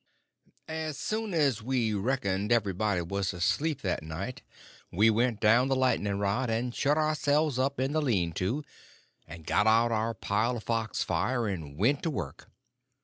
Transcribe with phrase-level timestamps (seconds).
[0.67, 4.41] As soon as we reckoned everybody was asleep that night
[4.91, 8.63] we went down the lightning rod, and shut ourselves up in the lean to,
[9.27, 12.49] and got out our pile of fox fire, and went to work.